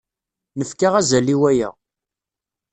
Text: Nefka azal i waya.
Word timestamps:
Nefka 0.59 0.87
azal 0.99 1.27
i 1.33 1.35
waya. 1.41 1.69